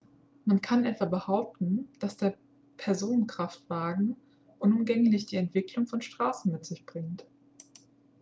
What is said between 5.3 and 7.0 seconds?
entwicklung von straßen mit sich